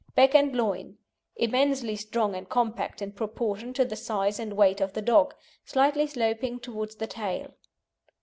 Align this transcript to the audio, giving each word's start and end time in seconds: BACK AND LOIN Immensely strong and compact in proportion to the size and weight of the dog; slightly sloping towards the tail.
BACK 0.15 0.33
AND 0.33 0.55
LOIN 0.55 0.97
Immensely 1.35 1.95
strong 1.95 2.33
and 2.33 2.49
compact 2.49 3.03
in 3.03 3.11
proportion 3.11 3.71
to 3.73 3.85
the 3.85 3.95
size 3.95 4.39
and 4.39 4.53
weight 4.53 4.81
of 4.81 4.93
the 4.93 5.01
dog; 5.03 5.35
slightly 5.63 6.07
sloping 6.07 6.59
towards 6.59 6.95
the 6.95 7.05
tail. 7.05 7.53